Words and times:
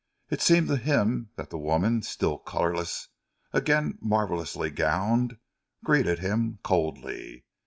It 0.31 0.41
seemed 0.41 0.67
to 0.69 0.77
him 0.77 1.29
that 1.35 1.51
the 1.51 1.59
woman, 1.59 2.01
still 2.01 2.39
colourless, 2.39 3.09
again 3.53 3.99
marvellously 4.01 4.71
gowned, 4.71 5.37
greeted 5.85 6.17
him 6.17 6.57
coldly. 6.63 7.45